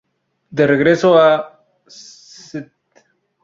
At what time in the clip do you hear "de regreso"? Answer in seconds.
0.57-1.15